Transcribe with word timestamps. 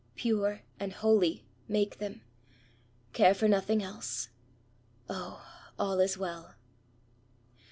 Pure 0.15 0.61
and 0.79 0.93
holy— 0.93 1.45
^make 1.69 1.97
them. 1.97 2.21
Care 3.13 3.35
for 3.35 3.47
nothing 3.47 3.83
else! 3.83 4.29
0! 5.07 5.39
all 5.77 5.99
is 5.99 6.17
well!" 6.17 6.55